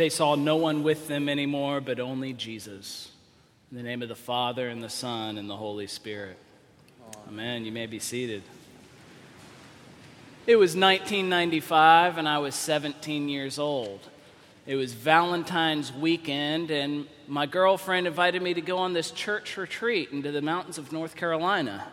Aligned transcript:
They 0.00 0.08
saw 0.08 0.34
no 0.34 0.56
one 0.56 0.82
with 0.82 1.08
them 1.08 1.28
anymore, 1.28 1.82
but 1.82 2.00
only 2.00 2.32
Jesus. 2.32 3.12
In 3.70 3.76
the 3.76 3.82
name 3.82 4.00
of 4.00 4.08
the 4.08 4.14
Father, 4.14 4.66
and 4.66 4.82
the 4.82 4.88
Son, 4.88 5.36
and 5.36 5.50
the 5.50 5.58
Holy 5.58 5.86
Spirit. 5.86 6.38
Amen. 7.28 7.66
You 7.66 7.72
may 7.72 7.84
be 7.84 7.98
seated. 7.98 8.42
It 10.46 10.56
was 10.56 10.70
1995, 10.74 12.16
and 12.16 12.26
I 12.26 12.38
was 12.38 12.54
17 12.54 13.28
years 13.28 13.58
old. 13.58 14.00
It 14.66 14.76
was 14.76 14.94
Valentine's 14.94 15.92
weekend, 15.92 16.70
and 16.70 17.06
my 17.28 17.44
girlfriend 17.44 18.06
invited 18.06 18.40
me 18.40 18.54
to 18.54 18.62
go 18.62 18.78
on 18.78 18.94
this 18.94 19.10
church 19.10 19.58
retreat 19.58 20.12
into 20.12 20.32
the 20.32 20.40
mountains 20.40 20.78
of 20.78 20.92
North 20.92 21.14
Carolina. 21.14 21.86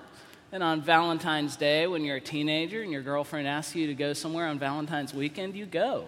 And 0.54 0.64
on 0.64 0.82
Valentine's 0.82 1.58
Day, 1.58 1.88
when 1.88 2.06
you're 2.06 2.16
a 2.16 2.22
teenager 2.22 2.82
and 2.82 2.90
your 2.90 3.02
girlfriend 3.02 3.50
asks 3.50 3.76
you 3.76 3.88
to 3.88 3.94
go 3.94 4.14
somewhere 4.14 4.48
on 4.48 4.60
Valentine's 4.60 5.14
weekend, 5.14 5.58
you 5.58 5.66
go. 5.66 6.08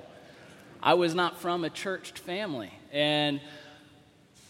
I 0.82 0.94
was 0.94 1.14
not 1.14 1.38
from 1.38 1.64
a 1.64 1.70
churched 1.70 2.20
family. 2.20 2.72
And, 2.92 3.42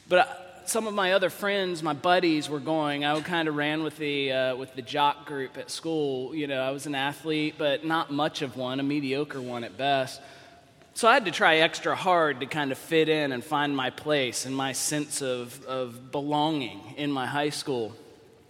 but 0.07 0.63
some 0.65 0.85
of 0.85 0.93
my 0.93 1.13
other 1.13 1.29
friends, 1.29 1.81
my 1.81 1.93
buddies, 1.93 2.49
were 2.49 2.59
going. 2.59 3.03
I 3.03 3.19
kind 3.21 3.47
of 3.47 3.55
ran 3.55 3.83
with 3.83 3.97
the, 3.97 4.31
uh, 4.31 4.55
with 4.55 4.75
the 4.75 4.81
jock 4.81 5.25
group 5.25 5.57
at 5.57 5.71
school. 5.71 6.35
You 6.35 6.47
know, 6.47 6.61
I 6.61 6.71
was 6.71 6.85
an 6.85 6.95
athlete, 6.95 7.55
but 7.57 7.83
not 7.83 8.11
much 8.11 8.41
of 8.41 8.55
one, 8.55 8.79
a 8.79 8.83
mediocre 8.83 9.41
one 9.41 9.63
at 9.63 9.77
best. 9.77 10.21
So 10.93 11.07
I 11.07 11.13
had 11.13 11.25
to 11.25 11.31
try 11.31 11.57
extra 11.57 11.95
hard 11.95 12.41
to 12.41 12.45
kind 12.45 12.71
of 12.71 12.77
fit 12.77 13.09
in 13.09 13.31
and 13.31 13.43
find 13.43 13.75
my 13.75 13.89
place 13.89 14.45
and 14.45 14.55
my 14.55 14.73
sense 14.73 15.21
of, 15.21 15.63
of 15.65 16.11
belonging 16.11 16.81
in 16.97 17.11
my 17.11 17.25
high 17.25 17.49
school. 17.49 17.95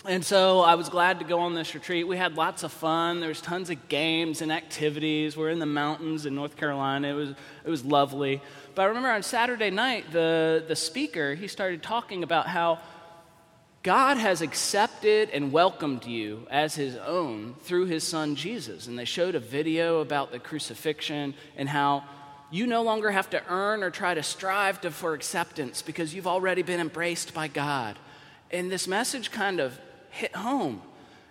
And 0.05 0.23
so 0.23 0.61
I 0.61 0.75
was 0.75 0.87
glad 0.87 1.19
to 1.19 1.25
go 1.25 1.41
on 1.41 1.55
this 1.55 1.75
retreat. 1.75 2.07
We 2.07 2.15
had 2.15 2.35
lots 2.35 2.63
of 2.63 2.71
fun. 2.71 3.19
There 3.19 3.27
was 3.27 3.41
tons 3.41 3.69
of 3.69 3.89
games 3.89 4.41
and 4.41 4.49
activities. 4.49 5.35
We're 5.35 5.49
in 5.49 5.59
the 5.59 5.65
mountains 5.65 6.25
in 6.25 6.35
North 6.35 6.55
Carolina. 6.55 7.09
It 7.09 7.13
was, 7.13 7.29
it 7.65 7.69
was 7.69 7.83
lovely. 7.83 8.41
But 8.75 8.83
I 8.83 8.85
remember 8.85 9.09
on 9.09 9.23
Saturday 9.23 9.69
night, 9.69 10.09
the, 10.13 10.63
the 10.65 10.75
speaker, 10.75 11.35
he 11.35 11.49
started 11.49 11.83
talking 11.83 12.23
about 12.23 12.47
how 12.47 12.79
God 13.83 14.15
has 14.15 14.41
accepted 14.41 15.31
and 15.31 15.51
welcomed 15.51 16.05
you 16.05 16.47
as 16.49 16.75
his 16.75 16.95
own 16.95 17.55
through 17.63 17.87
his 17.87 18.05
son 18.05 18.35
Jesus. 18.35 18.87
And 18.87 18.97
they 18.97 19.05
showed 19.05 19.35
a 19.35 19.39
video 19.39 19.99
about 19.99 20.31
the 20.31 20.39
crucifixion 20.39 21.33
and 21.57 21.67
how 21.67 22.05
you 22.51 22.67
no 22.67 22.83
longer 22.83 23.11
have 23.11 23.29
to 23.31 23.43
earn 23.49 23.83
or 23.83 23.89
try 23.89 24.13
to 24.13 24.23
strive 24.23 24.79
to, 24.81 24.91
for 24.91 25.13
acceptance 25.13 25.81
because 25.81 26.15
you've 26.15 26.25
already 26.25 26.61
been 26.61 26.79
embraced 26.79 27.33
by 27.33 27.49
God. 27.49 27.99
And 28.49 28.71
this 28.71 28.87
message 28.87 29.29
kind 29.29 29.59
of 29.59 29.77
hit 30.09 30.35
home. 30.35 30.81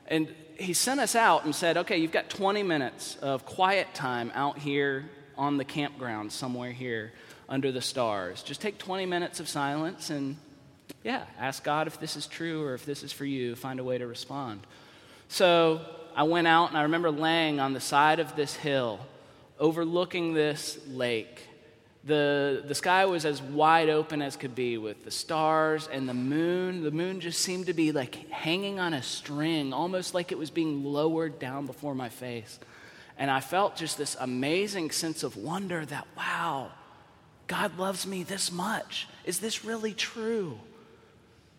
And 0.07 0.35
he 0.59 0.73
sent 0.73 1.01
us 1.01 1.15
out 1.15 1.45
and 1.45 1.55
said, 1.55 1.77
okay, 1.79 1.99
you've 1.99 2.13
got 2.13 2.29
20 2.31 2.63
minutes 2.63 3.17
of 3.17 3.45
quiet 3.45 3.95
time 3.95 4.33
out 4.35 4.59
here 4.59 5.11
on 5.37 5.57
the 5.57 5.65
campground 5.65 6.33
somewhere 6.33 6.73
here 6.73 7.13
under 7.49 7.71
the 7.71 7.81
stars. 7.81 8.43
Just 8.43 8.61
take 8.61 8.79
20 8.79 9.07
minutes 9.07 9.41
of 9.41 9.49
silence 9.49 10.11
and, 10.11 10.37
yeah, 11.05 11.25
ask 11.39 11.63
God 11.63 11.87
if 11.87 12.01
this 12.01 12.17
is 12.17 12.27
true 12.27 12.65
or 12.65 12.75
if 12.75 12.85
this 12.85 13.03
is 13.03 13.13
for 13.13 13.25
you. 13.25 13.55
Find 13.55 13.79
a 13.79 13.85
way 13.85 13.99
to 13.99 14.07
respond. 14.07 14.61
So 15.29 15.81
I 16.17 16.25
went 16.25 16.47
out 16.47 16.71
and 16.71 16.79
I 16.79 16.83
remember 16.83 17.11
laying 17.11 17.61
on 17.61 17.73
the 17.73 17.81
side 17.81 18.19
of 18.19 18.35
this 18.35 18.55
hill 18.55 18.99
overlooking 19.59 20.35
this 20.35 20.79
lake. 20.89 21.45
The, 22.09 22.65
the 22.67 22.75
sky 22.75 23.05
was 23.05 23.27
as 23.27 23.43
wide 23.43 23.91
open 23.91 24.23
as 24.23 24.35
could 24.35 24.55
be 24.55 24.79
with 24.79 25.05
the 25.05 25.11
stars 25.11 25.89
and 25.93 26.09
the 26.09 26.15
moon. 26.15 26.83
The 26.83 26.91
moon 26.91 27.21
just 27.21 27.43
seemed 27.43 27.67
to 27.67 27.75
be 27.75 27.93
like 27.93 28.31
hanging 28.31 28.81
on 28.81 28.95
a 28.95 29.03
string, 29.03 29.75
almost 29.75 30.15
like 30.15 30.33
it 30.33 30.39
was 30.39 30.51
being 30.51 30.85
lowered 30.85 31.39
down 31.39 31.67
before 31.67 31.95
my 31.95 32.09
face. 32.09 32.59
And 33.19 33.31
I 33.31 33.41
felt 33.41 33.77
just 33.77 33.99
this 33.99 34.17
amazing 34.19 34.91
sense 34.91 35.23
of 35.23 35.37
wonder 35.37 35.85
that, 35.85 36.07
wow, 36.17 36.71
God 37.47 37.79
loves 37.79 38.07
me 38.07 38.23
this 38.23 38.51
much. 38.51 39.07
Is 39.27 39.39
this 39.39 39.63
really 39.63 39.93
true? 39.93 40.59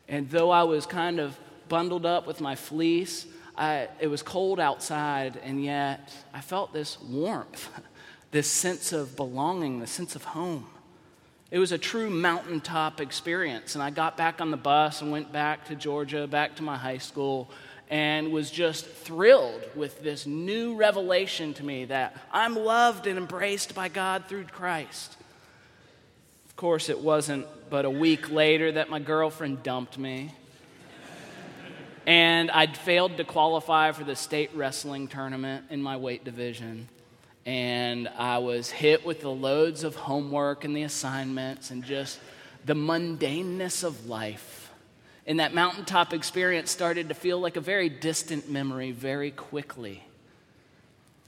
And 0.08 0.32
though 0.32 0.50
I 0.50 0.64
was 0.64 0.88
kind 0.88 1.20
of 1.20 1.38
bundled 1.68 2.08
up 2.08 2.26
with 2.26 2.42
my 2.42 2.56
fleece, 2.56 3.28
I, 3.56 3.90
it 4.00 4.08
was 4.08 4.24
cold 4.24 4.60
outside, 4.60 5.38
and 5.44 5.64
yet 5.64 6.12
I 6.34 6.42
felt 6.42 6.74
this 6.74 7.00
warmth, 7.02 7.70
this 8.32 8.50
sense 8.50 8.94
of 8.94 9.16
belonging, 9.16 9.80
the 9.80 9.88
sense 9.88 10.16
of 10.16 10.24
home. 10.24 10.68
It 11.52 11.58
was 11.58 11.72
a 11.72 11.78
true 11.78 12.10
mountaintop 12.10 13.02
experience. 13.02 13.74
And 13.76 13.84
I 13.84 13.90
got 13.90 14.18
back 14.18 14.40
on 14.40 14.52
the 14.52 14.58
bus 14.58 15.02
and 15.02 15.12
went 15.12 15.32
back 15.32 15.66
to 15.66 15.76
Georgia, 15.76 16.28
back 16.28 16.56
to 16.58 16.64
my 16.64 16.78
high 16.78 17.00
school, 17.00 17.50
and 17.90 18.32
was 18.32 18.52
just 18.52 18.86
thrilled 18.86 19.64
with 19.76 20.04
this 20.04 20.28
new 20.28 20.76
revelation 20.76 21.56
to 21.56 21.66
me 21.66 21.86
that 21.86 22.16
I'm 22.32 22.56
loved 22.56 23.08
and 23.08 23.18
embraced 23.18 23.74
by 23.74 23.90
God 23.90 24.26
through 24.28 24.44
Christ. 24.46 25.18
Of 26.48 26.56
course, 26.56 26.90
it 26.90 27.00
wasn't 27.00 27.48
but 27.72 27.86
a 27.86 27.90
week 27.90 28.30
later 28.30 28.74
that 28.74 28.90
my 28.90 29.00
girlfriend 29.00 29.64
dumped 29.64 29.98
me 29.98 30.34
and 32.06 32.50
I'd 32.50 32.76
failed 32.76 33.18
to 33.18 33.24
qualify 33.24 33.92
for 33.92 34.04
the 34.04 34.16
state 34.16 34.50
wrestling 34.56 35.08
tournament 35.08 35.66
in 35.70 35.82
my 35.82 35.98
weight 35.98 36.24
division. 36.24 36.88
And 37.46 38.08
I 38.08 38.40
was 38.40 38.70
hit 38.70 39.06
with 39.06 39.22
the 39.22 39.30
loads 39.30 39.84
of 39.84 39.96
homework 39.96 40.66
and 40.66 40.76
the 40.76 40.84
assignments 40.84 41.72
and 41.72 41.84
just 41.84 42.20
the 42.66 42.76
mundaneness 42.76 43.84
of 43.84 44.08
life. 44.08 44.72
And 45.26 45.40
that 45.40 45.54
mountaintop 45.54 46.14
experience 46.14 46.72
started 46.72 47.10
to 47.10 47.16
feel 47.16 47.40
like 47.40 47.56
a 47.56 47.62
very 47.62 47.90
distant 47.90 48.50
memory 48.50 48.92
very 48.92 49.32
quickly. 49.32 50.04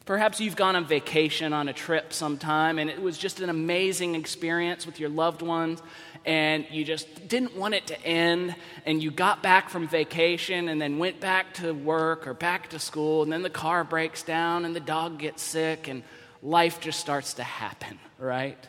Perhaps 0.05 0.41
you've 0.41 0.55
gone 0.55 0.75
on 0.75 0.85
vacation 0.85 1.53
on 1.53 1.69
a 1.69 1.73
trip 1.73 2.11
sometime 2.11 2.79
and 2.79 2.89
it 2.89 2.99
was 2.99 3.19
just 3.19 3.39
an 3.39 3.51
amazing 3.51 4.15
experience 4.15 4.87
with 4.87 4.99
your 4.99 5.09
loved 5.09 5.43
ones 5.43 5.79
and 6.25 6.65
you 6.71 6.83
just 6.83 7.27
didn't 7.27 7.55
want 7.55 7.75
it 7.75 7.85
to 7.87 8.01
end 8.03 8.55
and 8.87 9.01
you 9.03 9.11
got 9.11 9.43
back 9.43 9.69
from 9.69 9.87
vacation 9.87 10.69
and 10.69 10.81
then 10.81 10.97
went 10.97 11.19
back 11.19 11.53
to 11.53 11.71
work 11.73 12.25
or 12.25 12.33
back 12.33 12.69
to 12.69 12.79
school 12.79 13.21
and 13.21 13.31
then 13.31 13.43
the 13.43 13.49
car 13.49 13.83
breaks 13.83 14.23
down 14.23 14.65
and 14.65 14.75
the 14.75 14.79
dog 14.79 15.19
gets 15.19 15.43
sick 15.43 15.87
and 15.87 16.01
life 16.41 16.79
just 16.79 16.99
starts 16.99 17.35
to 17.35 17.43
happen, 17.43 17.99
right? 18.17 18.67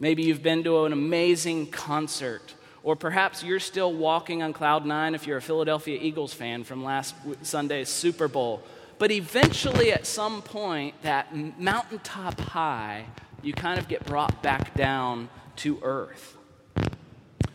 Maybe 0.00 0.24
you've 0.24 0.42
been 0.42 0.64
to 0.64 0.84
an 0.84 0.92
amazing 0.92 1.68
concert 1.68 2.54
or 2.82 2.96
perhaps 2.96 3.44
you're 3.44 3.60
still 3.60 3.92
walking 3.92 4.42
on 4.42 4.52
cloud 4.52 4.84
nine 4.84 5.14
if 5.14 5.28
you're 5.28 5.38
a 5.38 5.42
Philadelphia 5.42 5.96
Eagles 6.00 6.34
fan 6.34 6.64
from 6.64 6.82
last 6.82 7.14
Sunday's 7.42 7.88
Super 7.88 8.26
Bowl 8.26 8.64
but 8.98 9.10
eventually, 9.10 9.92
at 9.92 10.06
some 10.06 10.42
point, 10.42 11.00
that 11.02 11.34
mountaintop 11.58 12.40
high, 12.40 13.06
you 13.42 13.52
kind 13.52 13.78
of 13.78 13.88
get 13.88 14.04
brought 14.04 14.42
back 14.42 14.74
down 14.74 15.28
to 15.56 15.78
earth. 15.82 16.36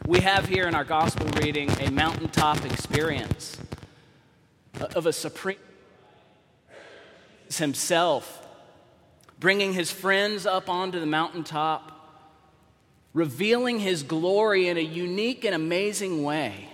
We 0.06 0.20
have 0.20 0.48
here 0.48 0.68
in 0.68 0.76
our 0.76 0.84
gospel 0.84 1.28
reading 1.42 1.70
a 1.80 1.90
mountaintop 1.90 2.66
experience 2.66 3.58
uh, 4.80 4.88
of 4.96 5.06
a 5.06 5.14
supreme 5.14 5.58
himself 7.56 8.44
bringing 9.44 9.74
his 9.74 9.92
friends 9.92 10.46
up 10.46 10.70
onto 10.70 11.02
the 11.02 11.06
mountaintop, 11.06 11.92
revealing 13.14 13.80
his 13.80 14.02
glory 14.02 14.70
in 14.70 14.78
a 14.78 14.82
unique 14.82 15.44
and 15.44 15.54
amazing 15.54 16.24
way. 16.24 16.70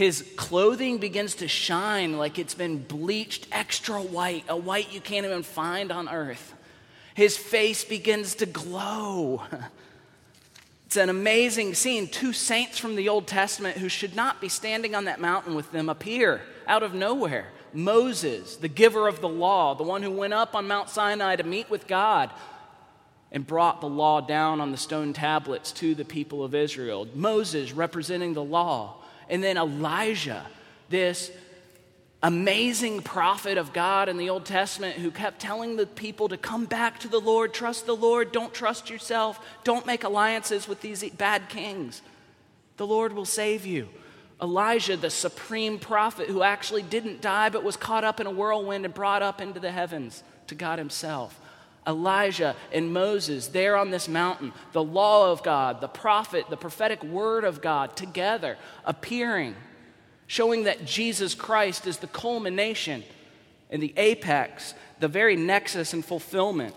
His 0.00 0.24
clothing 0.34 0.96
begins 0.96 1.34
to 1.34 1.46
shine 1.46 2.16
like 2.16 2.38
it's 2.38 2.54
been 2.54 2.78
bleached 2.78 3.46
extra 3.52 4.00
white, 4.00 4.44
a 4.48 4.56
white 4.56 4.94
you 4.94 4.98
can't 5.02 5.26
even 5.26 5.42
find 5.42 5.92
on 5.92 6.08
earth. 6.08 6.54
His 7.12 7.36
face 7.36 7.84
begins 7.84 8.36
to 8.36 8.46
glow. 8.46 9.42
It's 10.86 10.96
an 10.96 11.08
amazing 11.08 11.74
scene. 11.74 12.08
Two 12.08 12.32
saints 12.32 12.76
from 12.78 12.96
the 12.96 13.10
Old 13.10 13.28
Testament 13.28 13.76
who 13.76 13.88
should 13.88 14.16
not 14.16 14.40
be 14.40 14.48
standing 14.48 14.96
on 14.96 15.04
that 15.04 15.20
mountain 15.20 15.54
with 15.54 15.70
them 15.70 15.88
appear 15.88 16.40
out 16.66 16.82
of 16.82 16.94
nowhere. 16.94 17.46
Moses, 17.72 18.56
the 18.56 18.66
giver 18.66 19.06
of 19.06 19.20
the 19.20 19.28
law, 19.28 19.76
the 19.76 19.84
one 19.84 20.02
who 20.02 20.10
went 20.10 20.32
up 20.32 20.56
on 20.56 20.66
Mount 20.66 20.88
Sinai 20.88 21.36
to 21.36 21.44
meet 21.44 21.70
with 21.70 21.86
God 21.86 22.30
and 23.30 23.46
brought 23.46 23.80
the 23.80 23.86
law 23.86 24.20
down 24.20 24.60
on 24.60 24.72
the 24.72 24.76
stone 24.76 25.12
tablets 25.12 25.70
to 25.72 25.94
the 25.94 26.04
people 26.04 26.42
of 26.42 26.56
Israel. 26.56 27.06
Moses 27.14 27.72
representing 27.72 28.34
the 28.34 28.42
law. 28.42 28.99
And 29.30 29.42
then 29.42 29.56
Elijah, 29.56 30.44
this 30.90 31.30
amazing 32.22 33.00
prophet 33.00 33.56
of 33.56 33.72
God 33.72 34.08
in 34.08 34.18
the 34.18 34.28
Old 34.28 34.44
Testament 34.44 34.96
who 34.96 35.10
kept 35.10 35.40
telling 35.40 35.76
the 35.76 35.86
people 35.86 36.28
to 36.28 36.36
come 36.36 36.66
back 36.66 36.98
to 37.00 37.08
the 37.08 37.20
Lord, 37.20 37.54
trust 37.54 37.86
the 37.86 37.96
Lord, 37.96 38.32
don't 38.32 38.52
trust 38.52 38.90
yourself, 38.90 39.40
don't 39.64 39.86
make 39.86 40.04
alliances 40.04 40.68
with 40.68 40.82
these 40.82 41.08
bad 41.10 41.48
kings. 41.48 42.02
The 42.76 42.86
Lord 42.86 43.14
will 43.14 43.24
save 43.24 43.64
you. 43.64 43.88
Elijah, 44.42 44.96
the 44.96 45.10
supreme 45.10 45.78
prophet 45.78 46.28
who 46.28 46.42
actually 46.42 46.82
didn't 46.82 47.20
die 47.20 47.50
but 47.50 47.62
was 47.62 47.76
caught 47.76 48.04
up 48.04 48.20
in 48.20 48.26
a 48.26 48.30
whirlwind 48.30 48.84
and 48.84 48.92
brought 48.92 49.22
up 49.22 49.40
into 49.40 49.60
the 49.60 49.70
heavens 49.70 50.22
to 50.48 50.54
God 50.54 50.78
Himself. 50.78 51.39
Elijah 51.86 52.54
and 52.72 52.92
Moses 52.92 53.48
there 53.48 53.76
on 53.76 53.90
this 53.90 54.08
mountain, 54.08 54.52
the 54.72 54.82
law 54.82 55.32
of 55.32 55.42
God, 55.42 55.80
the 55.80 55.88
prophet, 55.88 56.46
the 56.50 56.56
prophetic 56.56 57.02
word 57.02 57.44
of 57.44 57.62
God 57.62 57.96
together 57.96 58.58
appearing, 58.84 59.54
showing 60.26 60.64
that 60.64 60.84
Jesus 60.84 61.34
Christ 61.34 61.86
is 61.86 61.98
the 61.98 62.06
culmination 62.06 63.02
and 63.70 63.82
the 63.82 63.94
apex, 63.96 64.74
the 64.98 65.08
very 65.08 65.36
nexus 65.36 65.92
and 65.94 66.04
fulfillment 66.04 66.74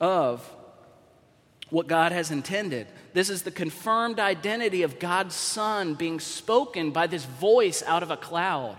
of 0.00 0.48
what 1.70 1.86
God 1.86 2.12
has 2.12 2.30
intended. 2.30 2.86
This 3.14 3.30
is 3.30 3.42
the 3.42 3.50
confirmed 3.50 4.18
identity 4.18 4.82
of 4.82 4.98
God's 4.98 5.34
Son 5.34 5.94
being 5.94 6.20
spoken 6.20 6.90
by 6.90 7.06
this 7.06 7.24
voice 7.24 7.82
out 7.86 8.02
of 8.02 8.10
a 8.10 8.16
cloud. 8.16 8.76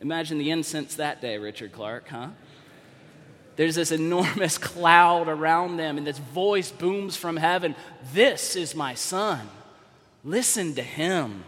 Imagine 0.00 0.38
the 0.38 0.50
incense 0.50 0.96
that 0.96 1.22
day, 1.22 1.38
Richard 1.38 1.72
Clark, 1.72 2.08
huh? 2.08 2.28
There's 3.56 3.74
this 3.74 3.90
enormous 3.90 4.58
cloud 4.72 5.28
around 5.28 5.78
them, 5.78 5.98
and 5.98 6.06
this 6.06 6.18
voice 6.18 6.70
booms 6.70 7.16
from 7.16 7.36
heaven 7.36 7.74
This 8.12 8.54
is 8.56 8.74
my 8.74 8.94
Son. 8.94 9.48
Listen 10.22 10.74
to 10.74 10.82
him. 10.82 11.44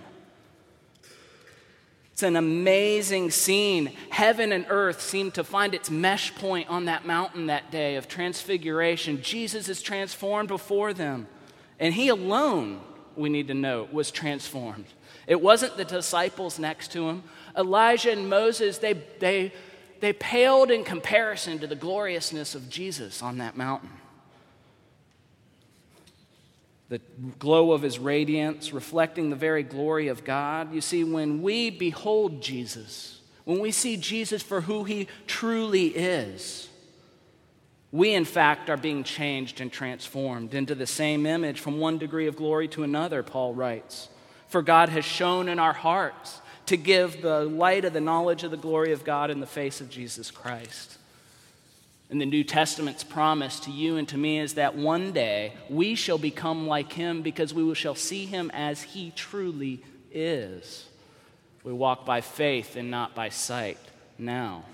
It's 2.12 2.24
an 2.24 2.34
amazing 2.34 3.30
scene. 3.30 3.92
Heaven 4.10 4.50
and 4.50 4.66
earth 4.70 5.00
seem 5.00 5.30
to 5.32 5.44
find 5.44 5.72
its 5.72 5.88
mesh 5.88 6.34
point 6.34 6.68
on 6.68 6.86
that 6.86 7.06
mountain 7.06 7.46
that 7.46 7.70
day 7.70 7.94
of 7.94 8.08
transfiguration. 8.08 9.22
Jesus 9.22 9.68
is 9.68 9.80
transformed 9.80 10.48
before 10.48 10.92
them. 10.92 11.28
And 11.78 11.94
he 11.94 12.08
alone, 12.08 12.80
we 13.14 13.28
need 13.28 13.46
to 13.48 13.54
note, 13.54 13.92
was 13.92 14.10
transformed. 14.10 14.86
It 15.28 15.40
wasn't 15.40 15.76
the 15.76 15.84
disciples 15.84 16.58
next 16.58 16.90
to 16.92 17.08
him. 17.08 17.22
Elijah 17.56 18.10
and 18.10 18.28
Moses, 18.28 18.78
they, 18.78 18.94
they, 19.20 19.52
they 20.00 20.12
paled 20.12 20.70
in 20.70 20.84
comparison 20.84 21.58
to 21.58 21.66
the 21.66 21.74
gloriousness 21.74 22.54
of 22.54 22.68
Jesus 22.68 23.22
on 23.22 23.38
that 23.38 23.56
mountain 23.56 23.90
the 26.88 27.00
glow 27.38 27.72
of 27.72 27.82
his 27.82 27.98
radiance, 27.98 28.72
reflecting 28.72 29.28
the 29.28 29.36
very 29.36 29.62
glory 29.62 30.08
of 30.08 30.24
God. 30.24 30.72
You 30.72 30.80
see, 30.80 31.04
when 31.04 31.42
we 31.42 31.70
behold 31.70 32.40
Jesus, 32.42 33.20
when 33.44 33.60
we 33.60 33.70
see 33.70 33.96
Jesus 33.96 34.42
for 34.42 34.62
who 34.62 34.84
he 34.84 35.06
truly 35.26 35.88
is, 35.88 36.68
we, 37.90 38.14
in 38.14 38.24
fact, 38.24 38.68
are 38.68 38.76
being 38.76 39.04
changed 39.04 39.60
and 39.60 39.72
transformed 39.72 40.54
into 40.54 40.74
the 40.74 40.86
same 40.86 41.24
image 41.24 41.60
from 41.60 41.78
one 41.78 41.98
degree 41.98 42.26
of 42.26 42.36
glory 42.36 42.68
to 42.68 42.82
another, 42.82 43.22
Paul 43.22 43.54
writes. 43.54 44.08
For 44.48 44.62
God 44.62 44.88
has 44.88 45.04
shown 45.04 45.48
in 45.48 45.58
our 45.58 45.72
hearts 45.72 46.40
to 46.68 46.76
give 46.76 47.22
the 47.22 47.44
light 47.44 47.84
of 47.86 47.94
the 47.94 48.00
knowledge 48.00 48.44
of 48.44 48.50
the 48.50 48.56
glory 48.56 48.92
of 48.92 49.02
God 49.02 49.30
in 49.30 49.40
the 49.40 49.46
face 49.46 49.80
of 49.80 49.88
Jesus 49.88 50.30
Christ. 50.30 50.98
And 52.10 52.20
the 52.20 52.26
New 52.26 52.44
Testament's 52.44 53.04
promise 53.04 53.60
to 53.60 53.70
you 53.70 53.96
and 53.96 54.06
to 54.08 54.18
me 54.18 54.38
is 54.38 54.54
that 54.54 54.74
one 54.74 55.12
day 55.12 55.54
we 55.70 55.94
shall 55.94 56.18
become 56.18 56.66
like 56.66 56.92
him 56.92 57.22
because 57.22 57.54
we 57.54 57.74
shall 57.74 57.94
see 57.94 58.26
him 58.26 58.50
as 58.52 58.82
he 58.82 59.12
truly 59.14 59.82
is. 60.12 60.86
We 61.64 61.72
walk 61.72 62.04
by 62.04 62.20
faith 62.20 62.76
and 62.76 62.90
not 62.90 63.14
by 63.14 63.30
sight 63.30 63.78
now. 64.18 64.64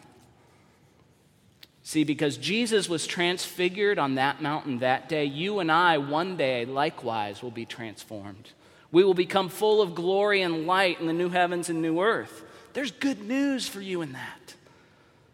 See, 1.85 2.03
because 2.03 2.37
Jesus 2.37 2.89
was 2.89 3.07
transfigured 3.07 3.99
on 4.01 4.17
that 4.17 4.43
mountain 4.43 4.79
that 4.79 5.09
day, 5.09 5.27
you 5.27 5.61
and 5.61 5.71
I 5.71 5.99
one 5.99 6.37
day 6.37 6.65
likewise 6.65 7.43
will 7.43 7.51
be 7.51 7.67
transformed. 7.67 8.51
We 8.95 9.03
will 9.03 9.13
become 9.13 9.49
full 9.49 9.83
of 9.83 9.97
glory 9.97 10.41
and 10.43 10.69
light 10.69 11.01
in 11.01 11.09
the 11.09 11.13
new 11.13 11.29
heavens 11.29 11.69
and 11.69 11.83
new 11.83 12.01
earth. 12.01 12.45
There's 12.75 12.93
good 12.93 13.25
news 13.25 13.67
for 13.67 13.81
you 13.81 14.03
in 14.03 14.13
that. 14.13 14.55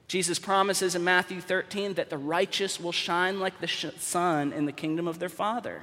Jesus 0.08 0.38
promises 0.38 0.94
in 0.94 1.04
Matthew 1.04 1.42
13 1.42 1.92
that 1.94 2.08
the 2.08 2.16
righteous 2.16 2.80
will 2.80 2.90
shine 2.90 3.38
like 3.38 3.60
the 3.60 3.68
sun 3.98 4.54
in 4.54 4.64
the 4.64 4.72
kingdom 4.72 5.06
of 5.06 5.18
their 5.18 5.28
Father. 5.28 5.82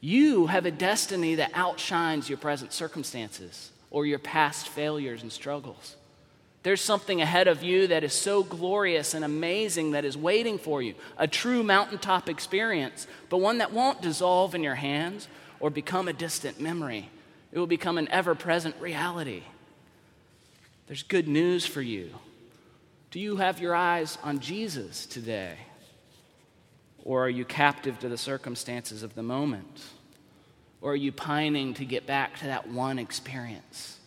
You 0.00 0.48
have 0.48 0.66
a 0.66 0.72
destiny 0.72 1.36
that 1.36 1.52
outshines 1.54 2.28
your 2.28 2.38
present 2.38 2.72
circumstances 2.72 3.70
or 3.88 4.04
your 4.04 4.18
past 4.18 4.68
failures 4.68 5.22
and 5.22 5.30
struggles. 5.30 5.94
There's 6.64 6.80
something 6.80 7.22
ahead 7.22 7.46
of 7.46 7.62
you 7.62 7.86
that 7.86 8.02
is 8.02 8.14
so 8.14 8.42
glorious 8.42 9.14
and 9.14 9.24
amazing 9.24 9.92
that 9.92 10.04
is 10.04 10.16
waiting 10.16 10.58
for 10.58 10.82
you 10.82 10.96
a 11.18 11.28
true 11.28 11.62
mountaintop 11.62 12.28
experience, 12.28 13.06
but 13.28 13.36
one 13.38 13.58
that 13.58 13.72
won't 13.72 14.02
dissolve 14.02 14.56
in 14.56 14.64
your 14.64 14.74
hands 14.74 15.28
or 15.60 15.70
become 15.70 16.08
a 16.08 16.12
distant 16.12 16.60
memory. 16.60 17.08
It 17.52 17.58
will 17.58 17.66
become 17.66 17.98
an 17.98 18.08
ever 18.08 18.34
present 18.34 18.74
reality. 18.80 19.42
There's 20.86 21.02
good 21.02 21.28
news 21.28 21.66
for 21.66 21.82
you. 21.82 22.10
Do 23.10 23.20
you 23.20 23.36
have 23.36 23.60
your 23.60 23.74
eyes 23.74 24.18
on 24.24 24.40
Jesus 24.40 25.06
today? 25.06 25.54
Or 27.04 27.24
are 27.24 27.30
you 27.30 27.44
captive 27.44 27.98
to 28.00 28.08
the 28.08 28.18
circumstances 28.18 29.02
of 29.02 29.14
the 29.14 29.22
moment? 29.22 29.84
Or 30.80 30.92
are 30.92 30.96
you 30.96 31.12
pining 31.12 31.74
to 31.74 31.84
get 31.84 32.06
back 32.06 32.38
to 32.38 32.46
that 32.46 32.68
one 32.68 32.98
experience? 32.98 33.98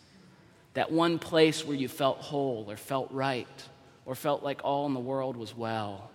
That 0.74 0.90
one 0.90 1.18
place 1.18 1.64
where 1.64 1.76
you 1.76 1.88
felt 1.88 2.18
whole 2.18 2.66
or 2.68 2.76
felt 2.76 3.10
right 3.12 3.46
or 4.06 4.14
felt 4.14 4.42
like 4.42 4.60
all 4.64 4.86
in 4.86 4.94
the 4.94 5.00
world 5.00 5.36
was 5.36 5.56
well? 5.56 6.10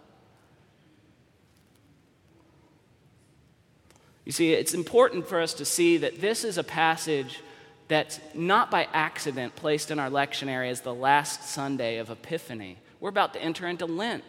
You 4.30 4.34
see, 4.34 4.54
it's 4.54 4.76
important 4.76 5.28
for 5.28 5.42
us 5.42 5.56
to 5.56 5.66
see 5.66 5.98
that 5.98 6.22
this 6.22 6.44
is 6.44 6.60
a 6.60 6.64
passage 6.64 7.40
that's 7.88 8.20
not 8.36 8.70
by 8.70 8.88
accident 8.94 9.56
placed 9.56 9.90
in 9.90 9.98
our 9.98 10.12
lectionary 10.12 10.70
as 10.70 10.82
the 10.82 10.94
last 10.94 11.50
Sunday 11.50 11.98
of 11.98 12.12
Epiphany. 12.12 12.78
We're 13.00 13.10
about 13.10 13.34
to 13.34 13.42
enter 13.42 13.66
into 13.66 13.88
Lent. 13.88 14.24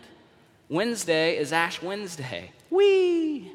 Wednesday 0.71 1.37
is 1.37 1.53
Ash 1.53 1.83
Wednesday. 1.83 2.51
Whee! 2.71 3.53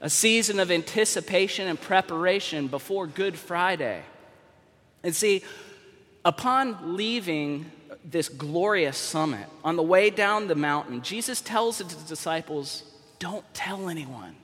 A 0.00 0.08
season 0.08 0.58
of 0.58 0.70
anticipation 0.70 1.68
and 1.68 1.78
preparation 1.78 2.68
before 2.68 3.06
Good 3.06 3.36
Friday. 3.36 4.00
And 5.02 5.14
see, 5.14 5.44
upon 6.24 6.96
leaving 6.96 7.70
this 8.02 8.30
glorious 8.30 8.96
summit, 8.96 9.48
on 9.62 9.76
the 9.76 9.82
way 9.82 10.08
down 10.08 10.48
the 10.48 10.54
mountain, 10.54 11.02
Jesus 11.02 11.42
tells 11.42 11.76
his 11.76 11.88
disciples, 11.88 12.84
Don't 13.18 13.44
tell 13.52 13.90
anyone. 13.90 14.34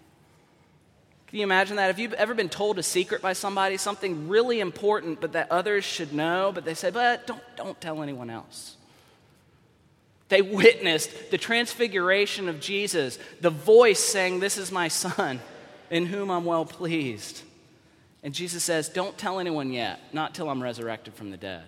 Can 1.32 1.38
you 1.38 1.44
imagine 1.44 1.76
that? 1.76 1.86
Have 1.86 1.98
you 1.98 2.12
ever 2.12 2.34
been 2.34 2.50
told 2.50 2.78
a 2.78 2.82
secret 2.82 3.22
by 3.22 3.32
somebody, 3.32 3.78
something 3.78 4.28
really 4.28 4.60
important, 4.60 5.18
but 5.18 5.32
that 5.32 5.50
others 5.50 5.82
should 5.82 6.12
know, 6.12 6.52
but 6.54 6.66
they 6.66 6.74
say, 6.74 6.90
but 6.90 7.26
don't, 7.26 7.40
don't 7.56 7.80
tell 7.80 8.02
anyone 8.02 8.28
else? 8.28 8.76
They 10.28 10.42
witnessed 10.42 11.30
the 11.30 11.38
transfiguration 11.38 12.50
of 12.50 12.60
Jesus, 12.60 13.18
the 13.40 13.48
voice 13.48 13.98
saying, 13.98 14.40
This 14.40 14.58
is 14.58 14.70
my 14.70 14.88
son, 14.88 15.40
in 15.88 16.04
whom 16.04 16.30
I'm 16.30 16.44
well 16.44 16.66
pleased. 16.66 17.40
And 18.22 18.34
Jesus 18.34 18.62
says, 18.62 18.90
Don't 18.90 19.16
tell 19.16 19.40
anyone 19.40 19.72
yet, 19.72 20.00
not 20.12 20.34
till 20.34 20.50
I'm 20.50 20.62
resurrected 20.62 21.14
from 21.14 21.30
the 21.30 21.38
dead. 21.38 21.64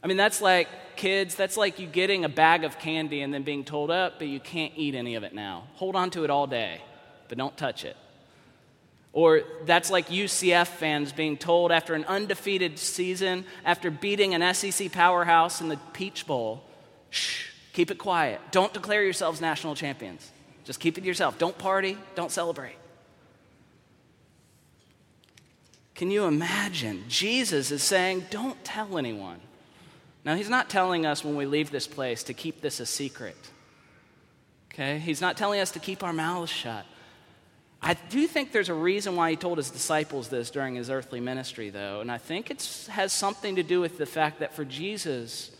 I 0.00 0.06
mean, 0.06 0.16
that's 0.16 0.40
like 0.40 0.68
kids, 0.94 1.34
that's 1.34 1.56
like 1.56 1.80
you 1.80 1.88
getting 1.88 2.24
a 2.24 2.28
bag 2.28 2.62
of 2.62 2.78
candy 2.78 3.22
and 3.22 3.34
then 3.34 3.42
being 3.42 3.64
told 3.64 3.90
up, 3.90 4.20
but 4.20 4.28
you 4.28 4.38
can't 4.38 4.74
eat 4.76 4.94
any 4.94 5.16
of 5.16 5.24
it 5.24 5.34
now. 5.34 5.64
Hold 5.74 5.96
on 5.96 6.10
to 6.10 6.22
it 6.22 6.30
all 6.30 6.46
day, 6.46 6.80
but 7.28 7.36
don't 7.36 7.56
touch 7.56 7.84
it. 7.84 7.96
Or 9.16 9.44
that's 9.64 9.90
like 9.90 10.08
UCF 10.08 10.66
fans 10.66 11.10
being 11.10 11.38
told 11.38 11.72
after 11.72 11.94
an 11.94 12.04
undefeated 12.04 12.78
season, 12.78 13.46
after 13.64 13.90
beating 13.90 14.34
an 14.34 14.54
SEC 14.54 14.92
powerhouse 14.92 15.62
in 15.62 15.70
the 15.70 15.78
Peach 15.94 16.26
Bowl, 16.26 16.62
shh, 17.08 17.48
keep 17.72 17.90
it 17.90 17.96
quiet. 17.96 18.42
Don't 18.50 18.74
declare 18.74 19.02
yourselves 19.02 19.40
national 19.40 19.74
champions. 19.74 20.30
Just 20.64 20.80
keep 20.80 20.98
it 20.98 21.00
to 21.00 21.06
yourself. 21.06 21.38
Don't 21.38 21.56
party, 21.56 21.96
don't 22.14 22.30
celebrate. 22.30 22.76
Can 25.94 26.10
you 26.10 26.26
imagine? 26.26 27.04
Jesus 27.08 27.70
is 27.70 27.82
saying, 27.82 28.26
don't 28.28 28.62
tell 28.64 28.98
anyone. 28.98 29.40
Now, 30.26 30.34
he's 30.34 30.50
not 30.50 30.68
telling 30.68 31.06
us 31.06 31.24
when 31.24 31.36
we 31.36 31.46
leave 31.46 31.70
this 31.70 31.86
place 31.86 32.22
to 32.24 32.34
keep 32.34 32.60
this 32.60 32.80
a 32.80 32.86
secret. 32.86 33.38
Okay? 34.74 34.98
He's 34.98 35.22
not 35.22 35.38
telling 35.38 35.60
us 35.60 35.70
to 35.70 35.78
keep 35.78 36.02
our 36.02 36.12
mouths 36.12 36.50
shut. 36.50 36.84
I 37.82 37.94
do 37.94 38.26
think 38.26 38.52
there's 38.52 38.68
a 38.68 38.74
reason 38.74 39.16
why 39.16 39.30
he 39.30 39.36
told 39.36 39.58
his 39.58 39.70
disciples 39.70 40.28
this 40.28 40.50
during 40.50 40.74
his 40.74 40.90
earthly 40.90 41.20
ministry, 41.20 41.70
though, 41.70 42.00
and 42.00 42.10
I 42.10 42.18
think 42.18 42.50
it 42.50 42.88
has 42.90 43.12
something 43.12 43.56
to 43.56 43.62
do 43.62 43.80
with 43.80 43.98
the 43.98 44.06
fact 44.06 44.40
that 44.40 44.54
for 44.54 44.64
Jesus, 44.64 45.50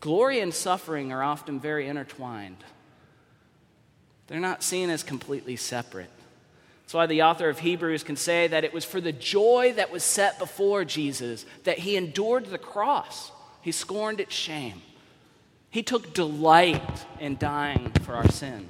glory 0.00 0.40
and 0.40 0.52
suffering 0.52 1.12
are 1.12 1.22
often 1.22 1.60
very 1.60 1.86
intertwined. 1.88 2.58
They're 4.26 4.40
not 4.40 4.62
seen 4.62 4.90
as 4.90 5.02
completely 5.02 5.56
separate. 5.56 6.10
That's 6.82 6.94
why 6.94 7.06
the 7.06 7.22
author 7.22 7.48
of 7.48 7.60
Hebrews 7.60 8.02
can 8.02 8.16
say 8.16 8.48
that 8.48 8.64
it 8.64 8.72
was 8.74 8.84
for 8.84 9.00
the 9.00 9.12
joy 9.12 9.72
that 9.76 9.90
was 9.90 10.02
set 10.04 10.38
before 10.38 10.84
Jesus 10.84 11.46
that 11.64 11.78
he 11.78 11.96
endured 11.96 12.46
the 12.46 12.58
cross. 12.58 13.30
He 13.62 13.72
scorned 13.72 14.20
its 14.20 14.34
shame. 14.34 14.82
He 15.70 15.82
took 15.82 16.12
delight 16.12 17.06
in 17.18 17.38
dying 17.38 17.92
for 18.02 18.14
our 18.14 18.28
sin. 18.28 18.68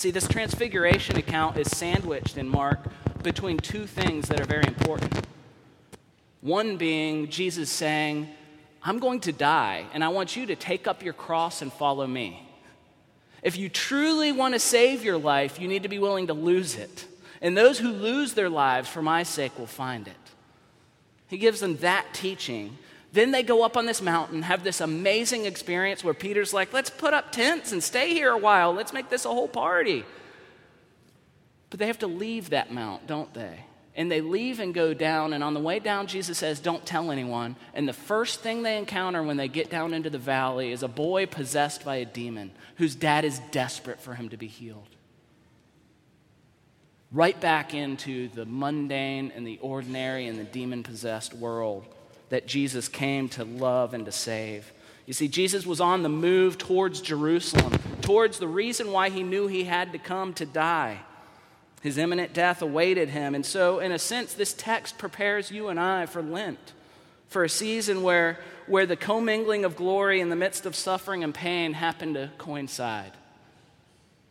See, 0.00 0.10
this 0.10 0.26
transfiguration 0.26 1.18
account 1.18 1.58
is 1.58 1.68
sandwiched 1.76 2.38
in 2.38 2.48
Mark 2.48 2.78
between 3.22 3.58
two 3.58 3.84
things 3.84 4.28
that 4.28 4.40
are 4.40 4.46
very 4.46 4.66
important. 4.66 5.26
One 6.40 6.78
being 6.78 7.28
Jesus 7.28 7.68
saying, 7.68 8.26
I'm 8.82 8.98
going 8.98 9.20
to 9.20 9.32
die, 9.32 9.84
and 9.92 10.02
I 10.02 10.08
want 10.08 10.36
you 10.36 10.46
to 10.46 10.56
take 10.56 10.86
up 10.86 11.02
your 11.02 11.12
cross 11.12 11.60
and 11.60 11.70
follow 11.70 12.06
me. 12.06 12.48
If 13.42 13.58
you 13.58 13.68
truly 13.68 14.32
want 14.32 14.54
to 14.54 14.58
save 14.58 15.04
your 15.04 15.18
life, 15.18 15.60
you 15.60 15.68
need 15.68 15.82
to 15.82 15.90
be 15.90 15.98
willing 15.98 16.28
to 16.28 16.32
lose 16.32 16.76
it. 16.76 17.04
And 17.42 17.54
those 17.54 17.78
who 17.78 17.90
lose 17.90 18.32
their 18.32 18.48
lives 18.48 18.88
for 18.88 19.02
my 19.02 19.22
sake 19.22 19.58
will 19.58 19.66
find 19.66 20.08
it. 20.08 20.14
He 21.28 21.36
gives 21.36 21.60
them 21.60 21.76
that 21.76 22.06
teaching 22.14 22.78
Then 23.12 23.32
they 23.32 23.42
go 23.42 23.64
up 23.64 23.76
on 23.76 23.86
this 23.86 24.00
mountain, 24.00 24.42
have 24.42 24.62
this 24.62 24.80
amazing 24.80 25.44
experience 25.44 26.04
where 26.04 26.14
Peter's 26.14 26.54
like, 26.54 26.72
let's 26.72 26.90
put 26.90 27.12
up 27.12 27.32
tents 27.32 27.72
and 27.72 27.82
stay 27.82 28.10
here 28.10 28.30
a 28.30 28.38
while. 28.38 28.72
Let's 28.72 28.92
make 28.92 29.10
this 29.10 29.24
a 29.24 29.28
whole 29.28 29.48
party. 29.48 30.04
But 31.70 31.80
they 31.80 31.88
have 31.88 31.98
to 32.00 32.06
leave 32.06 32.50
that 32.50 32.72
mount, 32.72 33.06
don't 33.08 33.32
they? 33.34 33.64
And 33.96 34.10
they 34.10 34.20
leave 34.20 34.60
and 34.60 34.72
go 34.72 34.94
down. 34.94 35.32
And 35.32 35.42
on 35.42 35.54
the 35.54 35.60
way 35.60 35.80
down, 35.80 36.06
Jesus 36.06 36.38
says, 36.38 36.60
Don't 36.60 36.86
tell 36.86 37.10
anyone. 37.10 37.56
And 37.74 37.88
the 37.88 37.92
first 37.92 38.40
thing 38.40 38.62
they 38.62 38.78
encounter 38.78 39.22
when 39.22 39.36
they 39.36 39.48
get 39.48 39.70
down 39.70 39.92
into 39.92 40.10
the 40.10 40.18
valley 40.18 40.70
is 40.70 40.84
a 40.84 40.88
boy 40.88 41.26
possessed 41.26 41.84
by 41.84 41.96
a 41.96 42.04
demon 42.04 42.52
whose 42.76 42.94
dad 42.94 43.24
is 43.24 43.40
desperate 43.50 44.00
for 44.00 44.14
him 44.14 44.28
to 44.28 44.36
be 44.36 44.46
healed. 44.46 44.88
Right 47.10 47.38
back 47.40 47.74
into 47.74 48.28
the 48.28 48.46
mundane 48.46 49.32
and 49.34 49.44
the 49.44 49.58
ordinary 49.60 50.28
and 50.28 50.38
the 50.38 50.44
demon 50.44 50.84
possessed 50.84 51.34
world 51.34 51.84
that 52.30 52.46
Jesus 52.46 52.88
came 52.88 53.28
to 53.30 53.44
love 53.44 53.92
and 53.92 54.06
to 54.06 54.12
save. 54.12 54.72
You 55.06 55.12
see, 55.12 55.28
Jesus 55.28 55.66
was 55.66 55.80
on 55.80 56.02
the 56.02 56.08
move 56.08 56.56
towards 56.56 57.00
Jerusalem, 57.00 57.72
towards 58.00 58.38
the 58.38 58.48
reason 58.48 58.92
why 58.92 59.10
he 59.10 59.22
knew 59.22 59.46
he 59.46 59.64
had 59.64 59.92
to 59.92 59.98
come 59.98 60.32
to 60.34 60.46
die. 60.46 61.00
His 61.82 61.98
imminent 61.98 62.32
death 62.32 62.62
awaited 62.62 63.08
him. 63.08 63.34
And 63.34 63.44
so, 63.44 63.80
in 63.80 63.90
a 63.90 63.98
sense, 63.98 64.34
this 64.34 64.52
text 64.52 64.98
prepares 64.98 65.50
you 65.50 65.68
and 65.68 65.80
I 65.80 66.06
for 66.06 66.22
Lent, 66.22 66.72
for 67.28 67.42
a 67.42 67.48
season 67.48 68.02
where, 68.02 68.38
where 68.66 68.86
the 68.86 68.96
commingling 68.96 69.64
of 69.64 69.76
glory 69.76 70.20
in 70.20 70.28
the 70.28 70.36
midst 70.36 70.66
of 70.66 70.76
suffering 70.76 71.24
and 71.24 71.34
pain 71.34 71.72
happen 71.72 72.14
to 72.14 72.30
coincide. 72.38 73.12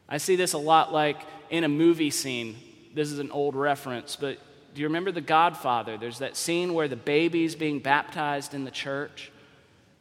I 0.07 0.17
see 0.17 0.35
this 0.35 0.53
a 0.53 0.57
lot 0.57 0.93
like 0.93 1.19
in 1.49 1.63
a 1.63 1.69
movie 1.69 2.11
scene. 2.11 2.55
This 2.93 3.11
is 3.11 3.19
an 3.19 3.31
old 3.31 3.55
reference, 3.55 4.15
but 4.15 4.37
do 4.79 4.83
you 4.83 4.87
remember 4.87 5.11
The 5.11 5.19
Godfather? 5.19 5.97
There's 5.97 6.19
that 6.19 6.37
scene 6.37 6.73
where 6.73 6.87
the 6.87 6.95
baby's 6.95 7.53
being 7.53 7.79
baptized 7.79 8.53
in 8.53 8.63
the 8.63 8.71
church 8.71 9.29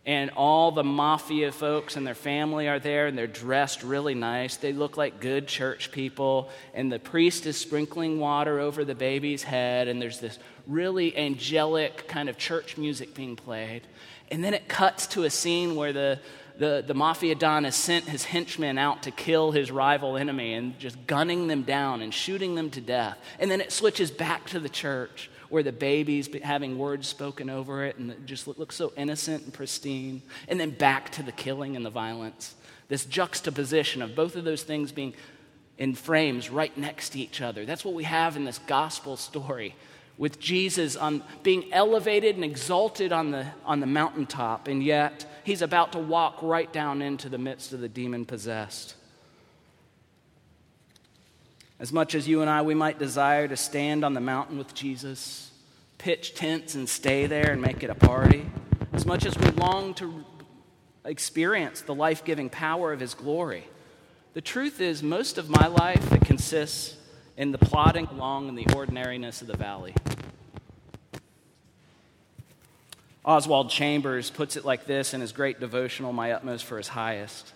and 0.07 0.31
all 0.37 0.71
the 0.71 0.85
mafia 0.85 1.51
folks 1.51 1.97
and 1.97 2.07
their 2.07 2.15
family 2.15 2.69
are 2.69 2.79
there 2.79 3.09
and 3.09 3.19
they're 3.19 3.27
dressed 3.27 3.83
really 3.83 4.15
nice. 4.15 4.55
They 4.57 4.73
look 4.73 4.97
like 4.97 5.19
good 5.19 5.49
church 5.49 5.91
people, 5.91 6.49
and 6.75 6.93
the 6.93 7.01
priest 7.01 7.45
is 7.45 7.57
sprinkling 7.57 8.21
water 8.21 8.61
over 8.61 8.85
the 8.85 8.95
baby's 8.95 9.43
head, 9.43 9.89
and 9.89 10.01
there's 10.01 10.21
this 10.21 10.39
really 10.69 11.19
angelic 11.19 12.07
kind 12.07 12.29
of 12.29 12.39
church 12.39 12.77
music 12.77 13.15
being 13.15 13.35
played. 13.35 13.83
And 14.31 14.45
then 14.45 14.55
it 14.55 14.69
cuts 14.69 15.09
to 15.09 15.25
a 15.25 15.31
scene 15.31 15.75
where 15.75 15.93
the, 15.93 16.21
the, 16.59 16.83
the 16.85 16.95
mafia 16.95 17.37
don 17.37 17.65
has 17.65 17.77
sent 17.77 18.09
his 18.09 18.25
henchmen 18.25 18.79
out 18.79 19.05
to 19.05 19.13
kill 19.13 19.53
his 19.53 19.71
rival 19.71 20.17
enemy 20.17 20.55
and 20.55 20.79
just 20.79 21.07
gunning 21.07 21.47
them 21.47 21.63
down 21.63 22.03
and 22.03 22.13
shooting 22.13 22.57
them 22.57 22.69
to 22.71 22.81
death. 22.81 23.17
And 23.39 23.51
then 23.51 23.61
it 23.61 23.73
switches 23.73 24.11
back 24.11 24.47
to 24.49 24.61
the 24.61 24.69
church 24.69 25.31
where 25.51 25.63
the 25.63 25.73
baby's 25.73 26.29
having 26.43 26.77
words 26.77 27.07
spoken 27.07 27.49
over 27.49 27.85
it 27.85 27.97
and 27.97 28.11
it 28.11 28.27
just 28.27 28.49
looks 28.49 28.75
so 28.75 28.93
innocent 28.97 29.45
and 29.45 29.55
pristine, 29.55 30.21
and 30.49 30.59
then 30.59 30.71
back 30.71 31.11
to 31.13 31.23
the 31.23 31.33
killing 31.33 31.77
and 31.77 31.87
the 31.87 31.91
violence. 31.91 32.55
This 32.89 33.05
juxtaposition 33.05 34.03
of 34.03 34.17
both 34.17 34.35
of 34.35 34.45
those 34.45 34.65
things 34.65 34.93
being 34.93 35.15
in 35.79 35.95
frames 35.95 36.51
right 36.51 36.77
next 36.77 37.11
to 37.11 37.21
each 37.21 37.41
other. 37.41 37.65
That's 37.65 37.85
what 37.85 37.95
we 37.95 38.05
have 38.05 38.37
in 38.37 38.45
this 38.45 38.59
gospel 38.59 39.17
story 39.17 39.77
with 40.19 40.41
Jesus 40.41 40.97
on 40.97 41.23
being 41.45 41.73
elevated 41.73 42.35
and 42.35 42.45
exalted 42.45 43.13
on 43.13 43.31
the, 43.31 43.47
on 43.65 43.79
the 43.79 43.87
mountaintop, 43.87 44.67
and 44.67 44.83
yet 44.83 45.25
he's 45.45 45.63
about 45.63 45.93
to 45.93 45.99
walk 45.99 46.43
right 46.43 46.71
down 46.73 47.01
into 47.01 47.29
the 47.29 47.39
midst 47.39 47.73
of 47.73 47.81
the 47.81 47.89
demon 47.89 48.25
possessed. 48.25 48.97
As 51.79 51.93
much 51.93 52.17
as 52.17 52.27
you 52.27 52.41
and 52.41 52.51
I, 52.51 52.63
we 52.63 52.75
might 52.75 52.99
desire 52.99 53.47
to 53.47 53.57
stand 53.57 54.05
on 54.05 54.13
the 54.13 54.21
mountain 54.21 54.59
with 54.59 54.75
Jesus, 54.75 55.53
pitch 55.97 56.35
tents 56.35 56.75
and 56.75 56.89
stay 56.89 57.27
there 57.27 57.53
and 57.53 57.63
make 57.63 57.85
it 57.85 57.91
a 57.91 57.95
party, 57.95 58.51
as 58.93 59.07
much 59.07 59.25
as 59.25 59.39
we 59.39 59.47
long 59.53 59.95
to 59.95 60.25
experience 61.05 61.83
the 61.83 61.95
life 61.95 62.25
giving 62.25 62.51
power 62.51 62.93
of 62.93 62.99
His 62.99 63.15
glory, 63.15 63.65
the 64.35 64.41
truth 64.41 64.81
is, 64.81 65.03
most 65.03 65.39
of 65.39 65.49
my 65.49 65.69
life, 65.69 66.13
it 66.13 66.23
consists 66.23 66.97
in 67.37 67.53
the 67.53 67.59
plodding 67.59 68.07
along 68.07 68.49
in 68.49 68.57
the 68.57 68.67
ordinariness 68.75 69.41
of 69.41 69.47
the 69.47 69.57
valley. 69.57 69.95
Oswald 73.29 73.69
Chambers 73.69 74.31
puts 74.31 74.57
it 74.57 74.65
like 74.65 74.87
this 74.87 75.13
in 75.13 75.21
his 75.21 75.33
great 75.33 75.61
devotional, 75.61 76.15
My 76.15 76.33
Utmost 76.33 76.65
for 76.65 76.79
His 76.79 76.89
Highest. 76.89 77.53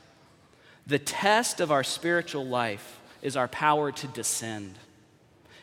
The 0.87 0.99
test 0.99 1.61
of 1.61 1.73
our 1.73 1.83
spiritual 1.83 2.45
life 2.45 3.01
is 3.23 3.39
our 3.39 3.49
power 3.49 3.91
to 3.91 4.07
descend. 4.09 4.75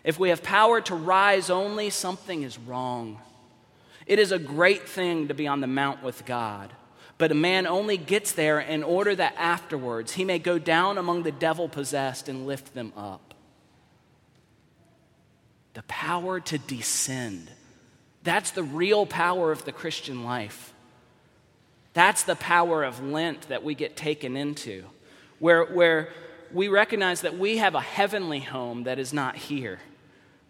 If 0.04 0.18
we 0.18 0.30
have 0.30 0.42
power 0.42 0.82
to 0.82 0.96
rise 0.96 1.52
only, 1.52 1.92
something 1.92 2.42
is 2.42 2.58
wrong. 2.58 3.20
It 4.08 4.18
is 4.18 4.32
a 4.32 4.40
great 4.40 4.90
thing 4.90 5.28
to 5.28 5.36
be 5.36 5.46
on 5.46 5.62
the 5.62 5.68
mount 5.68 6.02
with 6.02 6.26
God, 6.26 6.74
but 7.20 7.32
a 7.32 7.36
man 7.36 7.68
only 7.68 7.98
gets 7.98 8.32
there 8.32 8.60
in 8.60 8.82
order 8.82 9.14
that 9.14 9.36
afterwards 9.38 10.14
he 10.14 10.26
may 10.26 10.40
go 10.40 10.58
down 10.58 10.98
among 10.98 11.22
the 11.22 11.32
devil 11.32 11.70
possessed 11.70 12.28
and 12.28 12.48
lift 12.48 12.74
them 12.74 12.94
up. 12.98 13.36
The 15.76 15.84
power 15.84 16.40
to 16.40 16.58
descend. 16.58 17.52
That's 18.24 18.52
the 18.52 18.64
real 18.64 19.06
power 19.06 19.52
of 19.52 19.66
the 19.66 19.72
Christian 19.72 20.24
life. 20.24 20.74
That's 21.94 22.24
the 22.24 22.36
power 22.36 22.84
of 22.84 23.04
Lent 23.04 23.50
that 23.50 23.64
we 23.64 23.76
get 23.76 23.96
taken 23.96 24.38
into, 24.38 24.86
where, 25.40 25.66
where 25.66 26.10
we 26.54 26.68
recognize 26.68 27.22
that 27.22 27.38
we 27.38 27.58
have 27.58 27.76
a 27.76 27.82
heavenly 27.82 28.40
home 28.40 28.84
that 28.84 29.00
is 29.00 29.14
not 29.14 29.36
here. 29.36 29.80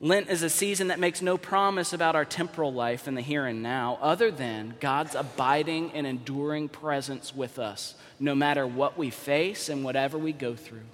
Lent 0.02 0.30
is 0.30 0.44
a 0.44 0.50
season 0.50 0.88
that 0.88 1.00
makes 1.00 1.22
no 1.22 1.38
promise 1.38 1.92
about 1.92 2.16
our 2.16 2.24
temporal 2.24 2.72
life 2.74 3.08
in 3.08 3.16
the 3.16 3.22
here 3.22 3.46
and 3.46 3.62
now, 3.62 3.98
other 4.02 4.32
than 4.32 4.76
God's 4.80 5.14
abiding 5.14 5.92
and 5.94 6.08
enduring 6.08 6.70
presence 6.70 7.36
with 7.36 7.60
us, 7.60 7.96
no 8.20 8.34
matter 8.34 8.66
what 8.66 8.98
we 8.98 9.10
face 9.10 9.68
and 9.68 9.84
whatever 9.84 10.18
we 10.18 10.32
go 10.32 10.56
through. 10.56 10.86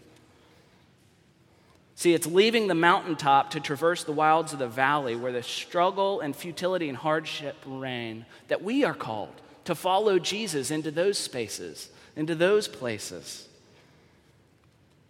See, 1.96 2.14
it's 2.14 2.28
leaving 2.28 2.68
the 2.68 2.76
mountaintop 2.76 3.52
to 3.52 3.62
traverse 3.62 4.04
the 4.04 4.12
wilds 4.12 4.52
of 4.52 4.60
the 4.60 4.68
valley 4.68 5.16
where 5.16 5.32
the 5.32 5.42
struggle 5.42 6.20
and 6.20 6.36
futility 6.36 6.90
and 6.90 6.98
hardship 6.98 7.56
reign 7.66 8.26
that 8.50 8.62
we 8.62 8.84
are 8.84 8.94
called 8.94 9.34
to 9.64 9.76
follow 9.76 10.20
Jesus 10.20 10.72
into 10.72 10.92
those 10.92 11.18
spaces, 11.18 11.90
into 12.18 12.36
those 12.36 12.68
places. 12.68 13.48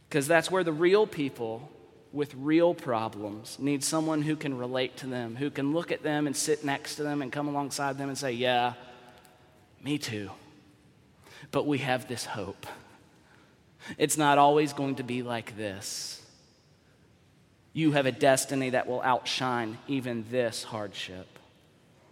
Because 0.08 0.28
that's 0.28 0.52
where 0.52 0.64
the 0.64 0.72
real 0.72 1.08
people 1.08 1.70
with 2.14 2.34
real 2.36 2.74
problems 2.74 3.58
need 3.60 3.84
someone 3.84 4.22
who 4.22 4.36
can 4.36 4.58
relate 4.58 4.96
to 4.98 5.08
them, 5.08 5.36
who 5.36 5.50
can 5.50 5.74
look 5.74 5.92
at 5.92 6.04
them 6.04 6.28
and 6.28 6.36
sit 6.36 6.64
next 6.64 6.96
to 6.96 7.04
them 7.04 7.22
and 7.22 7.32
come 7.32 7.48
alongside 7.48 7.98
them 7.98 8.10
and 8.10 8.18
say, 8.18 8.32
Yeah, 8.32 8.74
me 9.84 9.98
too. 9.98 10.30
But 11.52 11.66
we 11.66 11.80
have 11.80 12.08
this 12.08 12.26
hope. 12.26 12.68
It's 13.98 14.18
not 14.18 14.38
always 14.38 14.72
going 14.72 14.96
to 14.96 15.04
be 15.04 15.24
like 15.24 15.58
this. 15.58 16.22
You 17.76 17.92
have 17.92 18.06
a 18.06 18.12
destiny 18.14 18.70
that 18.70 18.88
will 18.88 19.02
outshine 19.02 19.78
even 19.90 20.24
this 20.32 20.64
hardship. 20.64 21.28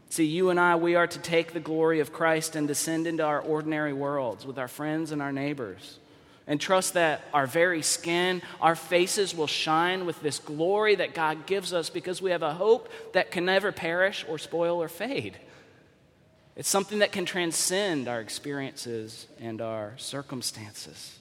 See, 0.09 0.25
you 0.25 0.49
and 0.49 0.59
I, 0.59 0.75
we 0.75 0.95
are 0.95 1.07
to 1.07 1.19
take 1.19 1.53
the 1.53 1.61
glory 1.61 2.01
of 2.01 2.11
Christ 2.11 2.57
and 2.57 2.67
descend 2.67 3.07
into 3.07 3.23
our 3.23 3.39
ordinary 3.39 3.93
worlds 3.93 4.45
with 4.45 4.59
our 4.59 4.67
friends 4.67 5.13
and 5.13 5.21
our 5.21 5.31
neighbors 5.31 5.99
and 6.47 6.59
trust 6.59 6.95
that 6.95 7.21
our 7.33 7.47
very 7.47 7.81
skin, 7.81 8.41
our 8.59 8.75
faces 8.75 9.33
will 9.33 9.47
shine 9.47 10.05
with 10.05 10.21
this 10.21 10.39
glory 10.39 10.95
that 10.95 11.13
God 11.13 11.45
gives 11.45 11.71
us 11.71 11.89
because 11.89 12.21
we 12.21 12.31
have 12.31 12.43
a 12.43 12.53
hope 12.53 12.89
that 13.13 13.31
can 13.31 13.45
never 13.45 13.71
perish 13.71 14.25
or 14.27 14.37
spoil 14.37 14.83
or 14.83 14.89
fade. 14.89 15.37
It's 16.57 16.67
something 16.67 16.99
that 16.99 17.13
can 17.13 17.23
transcend 17.25 18.09
our 18.09 18.19
experiences 18.19 19.27
and 19.39 19.61
our 19.61 19.93
circumstances. 19.95 21.17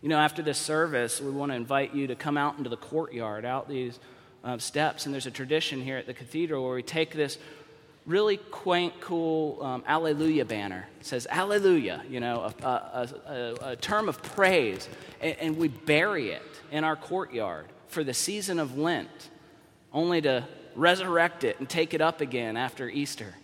You 0.00 0.08
know, 0.08 0.18
after 0.18 0.42
this 0.42 0.58
service, 0.58 1.20
we 1.20 1.30
want 1.30 1.50
to 1.50 1.56
invite 1.56 1.92
you 1.92 2.06
to 2.06 2.14
come 2.14 2.36
out 2.36 2.56
into 2.56 2.70
the 2.70 2.76
courtyard, 2.76 3.44
out 3.44 3.68
these 3.68 3.98
uh, 4.44 4.56
steps, 4.58 5.06
and 5.06 5.12
there's 5.12 5.26
a 5.26 5.30
tradition 5.30 5.82
here 5.82 5.96
at 5.96 6.06
the 6.06 6.14
cathedral 6.14 6.64
where 6.64 6.74
we 6.74 6.82
take 6.84 7.14
this 7.14 7.36
really 8.06 8.36
quaint, 8.36 8.94
cool 9.00 9.62
um, 9.62 9.82
Alleluia 9.86 10.44
banner. 10.44 10.86
It 11.00 11.06
says 11.06 11.26
Alleluia, 11.28 12.02
you 12.08 12.20
know, 12.20 12.52
a, 12.62 12.66
a, 12.66 13.08
a, 13.26 13.70
a 13.72 13.76
term 13.76 14.08
of 14.08 14.22
praise. 14.22 14.88
And, 15.20 15.36
and, 15.40 15.56
we 15.58 15.68
bury 15.68 16.30
it 16.30 16.42
in 16.70 16.84
our 16.84 16.96
courtyard 16.96 17.66
for 17.88 18.04
the 18.04 18.14
season 18.14 18.58
of 18.58 18.78
Lent, 18.78 19.30
only 19.92 20.22
to 20.22 20.44
resurrect 20.74 21.44
it 21.44 21.58
and 21.58 21.68
take 21.68 21.92
it 21.92 22.00
up 22.00 22.20
again 22.20 22.56
after 22.56 22.88
Easter. 22.88 23.34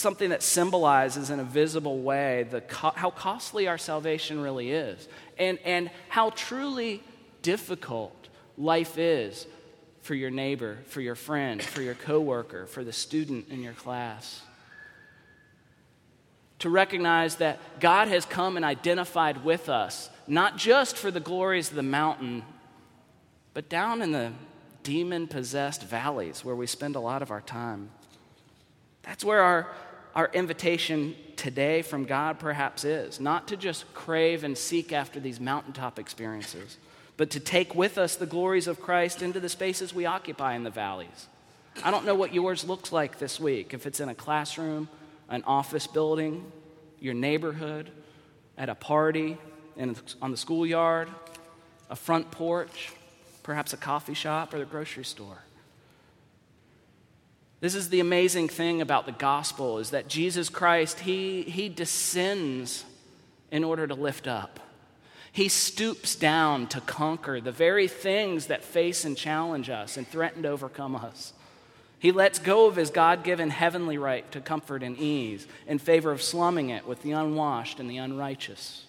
Something 0.00 0.30
that 0.30 0.42
symbolizes 0.42 1.28
in 1.28 1.40
a 1.40 1.44
visible 1.44 2.00
way 2.00 2.46
the 2.50 2.62
co- 2.62 2.94
how 2.96 3.10
costly 3.10 3.68
our 3.68 3.76
salvation 3.76 4.40
really 4.40 4.70
is 4.70 5.06
and, 5.36 5.58
and 5.62 5.90
how 6.08 6.30
truly 6.30 7.02
difficult 7.42 8.28
life 8.56 8.96
is 8.96 9.46
for 10.00 10.14
your 10.14 10.30
neighbor, 10.30 10.78
for 10.86 11.02
your 11.02 11.14
friend, 11.14 11.62
for 11.62 11.82
your 11.82 11.94
coworker, 11.94 12.64
for 12.64 12.82
the 12.82 12.94
student 12.94 13.50
in 13.50 13.62
your 13.62 13.74
class. 13.74 14.40
To 16.60 16.70
recognize 16.70 17.36
that 17.36 17.58
God 17.78 18.08
has 18.08 18.24
come 18.24 18.56
and 18.56 18.64
identified 18.64 19.44
with 19.44 19.68
us, 19.68 20.08
not 20.26 20.56
just 20.56 20.96
for 20.96 21.10
the 21.10 21.20
glories 21.20 21.68
of 21.68 21.76
the 21.76 21.82
mountain, 21.82 22.42
but 23.52 23.68
down 23.68 24.00
in 24.00 24.12
the 24.12 24.32
demon 24.82 25.26
possessed 25.26 25.82
valleys 25.82 26.42
where 26.42 26.56
we 26.56 26.66
spend 26.66 26.96
a 26.96 27.00
lot 27.00 27.20
of 27.20 27.30
our 27.30 27.42
time. 27.42 27.90
That's 29.02 29.24
where 29.24 29.42
our, 29.42 29.68
our 30.14 30.30
invitation 30.32 31.14
today 31.36 31.82
from 31.82 32.04
God 32.04 32.38
perhaps 32.38 32.84
is 32.84 33.20
not 33.20 33.48
to 33.48 33.56
just 33.56 33.92
crave 33.94 34.44
and 34.44 34.56
seek 34.56 34.92
after 34.92 35.20
these 35.20 35.40
mountaintop 35.40 35.98
experiences, 35.98 36.78
but 37.16 37.30
to 37.30 37.40
take 37.40 37.74
with 37.74 37.98
us 37.98 38.16
the 38.16 38.26
glories 38.26 38.66
of 38.66 38.80
Christ 38.80 39.22
into 39.22 39.40
the 39.40 39.48
spaces 39.48 39.94
we 39.94 40.06
occupy 40.06 40.54
in 40.54 40.64
the 40.64 40.70
valleys. 40.70 41.28
I 41.84 41.90
don't 41.90 42.04
know 42.04 42.14
what 42.14 42.34
yours 42.34 42.64
looks 42.64 42.92
like 42.92 43.18
this 43.18 43.38
week, 43.38 43.72
if 43.72 43.86
it's 43.86 44.00
in 44.00 44.08
a 44.08 44.14
classroom, 44.14 44.88
an 45.28 45.44
office 45.44 45.86
building, 45.86 46.50
your 46.98 47.14
neighborhood, 47.14 47.90
at 48.58 48.68
a 48.68 48.74
party, 48.74 49.38
in, 49.76 49.96
on 50.20 50.30
the 50.30 50.36
schoolyard, 50.36 51.08
a 51.88 51.96
front 51.96 52.30
porch, 52.30 52.92
perhaps 53.42 53.72
a 53.72 53.76
coffee 53.76 54.14
shop 54.14 54.52
or 54.52 54.58
the 54.58 54.64
grocery 54.64 55.04
store. 55.04 55.38
This 57.60 57.74
is 57.74 57.90
the 57.90 58.00
amazing 58.00 58.48
thing 58.48 58.80
about 58.80 59.04
the 59.04 59.12
gospel 59.12 59.78
is 59.78 59.90
that 59.90 60.08
Jesus 60.08 60.48
Christ, 60.48 61.00
he, 61.00 61.42
he 61.42 61.68
descends 61.68 62.84
in 63.50 63.64
order 63.64 63.86
to 63.86 63.94
lift 63.94 64.26
up. 64.26 64.60
He 65.32 65.48
stoops 65.48 66.16
down 66.16 66.66
to 66.68 66.80
conquer 66.80 67.40
the 67.40 67.52
very 67.52 67.86
things 67.86 68.46
that 68.46 68.64
face 68.64 69.04
and 69.04 69.16
challenge 69.16 69.68
us 69.70 69.96
and 69.96 70.08
threaten 70.08 70.42
to 70.42 70.48
overcome 70.48 70.96
us. 70.96 71.34
He 71.98 72.12
lets 72.12 72.38
go 72.38 72.66
of 72.66 72.76
his 72.76 72.90
God 72.90 73.24
given 73.24 73.50
heavenly 73.50 73.98
right 73.98 74.30
to 74.32 74.40
comfort 74.40 74.82
and 74.82 74.98
ease 74.98 75.46
in 75.66 75.78
favor 75.78 76.10
of 76.10 76.22
slumming 76.22 76.70
it 76.70 76.86
with 76.86 77.02
the 77.02 77.12
unwashed 77.12 77.78
and 77.78 77.90
the 77.90 77.98
unrighteous. 77.98 78.86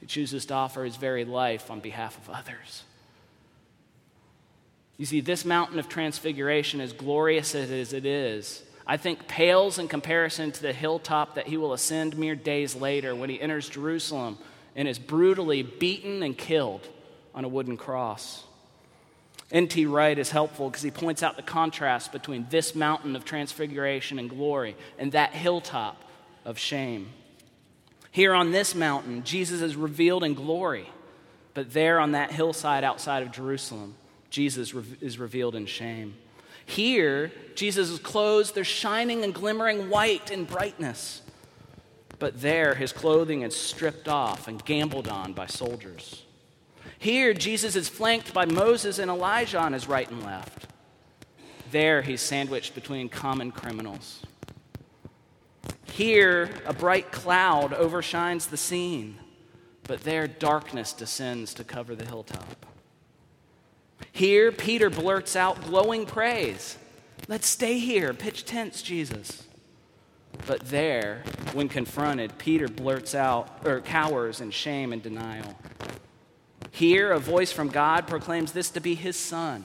He 0.00 0.06
chooses 0.06 0.44
to 0.46 0.54
offer 0.54 0.84
his 0.84 0.96
very 0.96 1.24
life 1.24 1.70
on 1.70 1.78
behalf 1.78 2.18
of 2.18 2.34
others. 2.34 2.82
You 4.98 5.06
see, 5.06 5.20
this 5.20 5.44
mountain 5.44 5.78
of 5.78 5.88
transfiguration, 5.88 6.80
as 6.80 6.92
glorious 6.92 7.54
as 7.54 7.92
it 7.92 8.04
is, 8.04 8.62
I 8.84 8.96
think 8.96 9.28
pales 9.28 9.78
in 9.78 9.86
comparison 9.86 10.50
to 10.50 10.62
the 10.62 10.72
hilltop 10.72 11.36
that 11.36 11.46
he 11.46 11.56
will 11.56 11.72
ascend 11.72 12.18
mere 12.18 12.34
days 12.34 12.74
later 12.74 13.14
when 13.14 13.30
he 13.30 13.40
enters 13.40 13.68
Jerusalem 13.68 14.38
and 14.74 14.88
is 14.88 14.98
brutally 14.98 15.62
beaten 15.62 16.22
and 16.22 16.36
killed 16.36 16.88
on 17.34 17.44
a 17.44 17.48
wooden 17.48 17.76
cross. 17.76 18.44
N.T. 19.52 19.86
Wright 19.86 20.18
is 20.18 20.30
helpful 20.30 20.68
because 20.68 20.82
he 20.82 20.90
points 20.90 21.22
out 21.22 21.36
the 21.36 21.42
contrast 21.42 22.12
between 22.12 22.46
this 22.50 22.74
mountain 22.74 23.14
of 23.14 23.24
transfiguration 23.24 24.18
and 24.18 24.28
glory 24.28 24.76
and 24.98 25.12
that 25.12 25.32
hilltop 25.32 26.02
of 26.44 26.58
shame. 26.58 27.10
Here 28.10 28.34
on 28.34 28.50
this 28.50 28.74
mountain, 28.74 29.22
Jesus 29.22 29.60
is 29.60 29.76
revealed 29.76 30.24
in 30.24 30.34
glory, 30.34 30.90
but 31.54 31.72
there 31.72 32.00
on 32.00 32.12
that 32.12 32.32
hillside 32.32 32.84
outside 32.84 33.22
of 33.22 33.32
Jerusalem, 33.32 33.94
Jesus 34.30 34.74
is 35.00 35.18
revealed 35.18 35.54
in 35.54 35.66
shame. 35.66 36.14
Here, 36.66 37.32
Jesus' 37.54 37.98
clothes, 37.98 38.52
they're 38.52 38.62
shining 38.64 39.24
and 39.24 39.32
glimmering 39.32 39.88
white 39.88 40.30
in 40.30 40.44
brightness. 40.44 41.22
But 42.18 42.40
there, 42.40 42.74
his 42.74 42.92
clothing 42.92 43.42
is 43.42 43.56
stripped 43.56 44.08
off 44.08 44.48
and 44.48 44.62
gambled 44.64 45.08
on 45.08 45.32
by 45.32 45.46
soldiers. 45.46 46.24
Here, 46.98 47.32
Jesus 47.32 47.76
is 47.76 47.88
flanked 47.88 48.34
by 48.34 48.44
Moses 48.44 48.98
and 48.98 49.10
Elijah 49.10 49.58
on 49.58 49.72
his 49.72 49.88
right 49.88 50.10
and 50.10 50.22
left. 50.22 50.66
There, 51.70 52.02
he's 52.02 52.20
sandwiched 52.20 52.74
between 52.74 53.08
common 53.08 53.52
criminals. 53.52 54.22
Here, 55.92 56.50
a 56.66 56.72
bright 56.72 57.12
cloud 57.12 57.72
overshines 57.72 58.48
the 58.48 58.56
scene, 58.56 59.16
but 59.84 60.02
there, 60.02 60.26
darkness 60.26 60.92
descends 60.92 61.54
to 61.54 61.64
cover 61.64 61.94
the 61.94 62.04
hilltop. 62.04 62.66
Here, 64.12 64.50
Peter 64.52 64.90
blurts 64.90 65.36
out 65.36 65.64
glowing 65.64 66.06
praise. 66.06 66.76
Let's 67.28 67.46
stay 67.46 67.78
here, 67.78 68.14
pitch 68.14 68.44
tents, 68.44 68.82
Jesus. 68.82 69.44
But 70.46 70.60
there, 70.66 71.22
when 71.52 71.68
confronted, 71.68 72.38
Peter 72.38 72.68
blurts 72.68 73.14
out, 73.14 73.60
or 73.64 73.80
cowers 73.80 74.40
in 74.40 74.50
shame 74.50 74.92
and 74.92 75.02
denial. 75.02 75.58
Here, 76.70 77.12
a 77.12 77.18
voice 77.18 77.52
from 77.52 77.68
God 77.68 78.06
proclaims 78.06 78.52
this 78.52 78.70
to 78.70 78.80
be 78.80 78.94
his 78.94 79.16
son. 79.16 79.64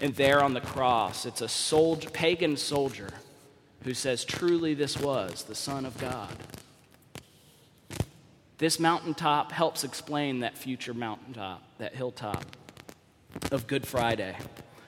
And 0.00 0.14
there 0.14 0.42
on 0.42 0.54
the 0.54 0.60
cross, 0.60 1.26
it's 1.26 1.40
a 1.40 1.48
soldier, 1.48 2.08
pagan 2.10 2.56
soldier 2.56 3.10
who 3.84 3.94
says, 3.94 4.24
Truly, 4.24 4.74
this 4.74 4.98
was 4.98 5.44
the 5.44 5.54
Son 5.54 5.84
of 5.84 5.98
God. 5.98 6.34
This 8.58 8.80
mountaintop 8.80 9.52
helps 9.52 9.84
explain 9.84 10.40
that 10.40 10.58
future 10.58 10.92
mountaintop, 10.92 11.62
that 11.78 11.94
hilltop 11.94 12.44
of 13.52 13.68
Good 13.68 13.86
Friday. 13.86 14.36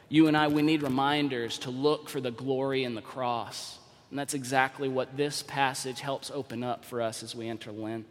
You 0.09 0.26
and 0.26 0.37
I, 0.37 0.48
we 0.48 0.62
need 0.62 0.83
reminders 0.83 1.59
to 1.61 1.70
look 1.70 2.09
for 2.09 2.20
the 2.20 2.33
glory 2.33 2.83
in 2.83 2.96
the 2.96 3.00
cross. 3.00 3.78
And 4.11 4.18
that's 4.18 4.35
exactly 4.35 4.88
what 4.88 5.16
this 5.16 5.44
passage 5.44 6.00
helps 6.00 6.33
open 6.33 6.64
up 6.64 6.85
for 6.85 7.00
us 7.00 7.22
as 7.22 7.37
we 7.37 7.48
enter 7.48 7.70
Lent. 7.70 8.06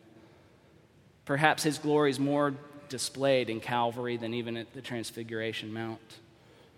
Perhaps 1.26 1.64
his 1.64 1.78
glory 1.78 2.12
is 2.12 2.20
more 2.20 2.54
displayed 2.88 3.50
in 3.50 3.60
Calvary 3.60 4.16
than 4.16 4.34
even 4.34 4.56
at 4.56 4.74
the 4.74 4.82
Transfiguration 4.82 5.74
Mount. 5.74 6.00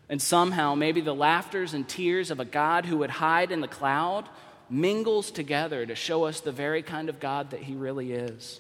And 0.10 0.20
somehow, 0.20 0.74
maybe 0.74 1.02
the 1.02 1.14
laughters 1.14 1.76
and 1.76 1.88
tears 1.88 2.32
of 2.32 2.40
a 2.40 2.46
God 2.46 2.88
who 2.88 2.98
would 2.98 3.12
hide 3.12 3.52
in 3.52 3.62
the 3.62 3.68
cloud 3.68 4.28
mingles 4.72 5.30
together 5.30 5.86
to 5.86 5.94
show 5.94 6.24
us 6.24 6.40
the 6.40 6.52
very 6.52 6.82
kind 6.82 7.10
of 7.10 7.20
God 7.20 7.52
that 7.52 7.62
he 7.62 7.76
really 7.76 8.12
is. 8.14 8.60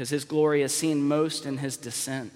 Because 0.00 0.08
his 0.08 0.24
glory 0.24 0.62
is 0.62 0.74
seen 0.74 1.06
most 1.06 1.44
in 1.44 1.58
his 1.58 1.76
descent. 1.76 2.32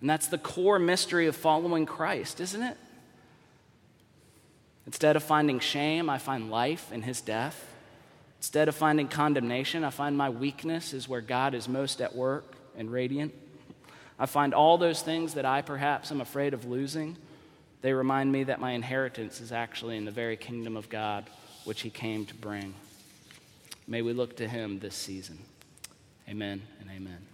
And 0.00 0.08
that's 0.08 0.28
the 0.28 0.38
core 0.38 0.78
mystery 0.78 1.26
of 1.26 1.36
following 1.36 1.84
Christ, 1.84 2.40
isn't 2.40 2.62
it? 2.62 2.78
Instead 4.86 5.14
of 5.14 5.22
finding 5.22 5.60
shame, 5.60 6.08
I 6.08 6.16
find 6.16 6.50
life 6.50 6.90
in 6.90 7.02
his 7.02 7.20
death. 7.20 7.70
Instead 8.38 8.68
of 8.68 8.74
finding 8.74 9.08
condemnation, 9.08 9.84
I 9.84 9.90
find 9.90 10.16
my 10.16 10.30
weakness 10.30 10.94
is 10.94 11.06
where 11.06 11.20
God 11.20 11.52
is 11.52 11.68
most 11.68 12.00
at 12.00 12.16
work 12.16 12.56
and 12.78 12.90
radiant. 12.90 13.34
I 14.18 14.24
find 14.24 14.54
all 14.54 14.78
those 14.78 15.02
things 15.02 15.34
that 15.34 15.44
I 15.44 15.60
perhaps 15.60 16.10
am 16.10 16.22
afraid 16.22 16.54
of 16.54 16.64
losing. 16.64 17.18
They 17.82 17.92
remind 17.92 18.32
me 18.32 18.44
that 18.44 18.58
my 18.58 18.70
inheritance 18.70 19.42
is 19.42 19.52
actually 19.52 19.98
in 19.98 20.06
the 20.06 20.10
very 20.10 20.38
kingdom 20.38 20.78
of 20.78 20.88
God, 20.88 21.28
which 21.64 21.82
he 21.82 21.90
came 21.90 22.24
to 22.24 22.34
bring. 22.34 22.72
May 23.86 24.00
we 24.00 24.14
look 24.14 24.38
to 24.38 24.48
him 24.48 24.78
this 24.78 24.94
season. 24.94 25.40
Amen 26.28 26.62
and 26.80 26.90
amen. 26.90 27.33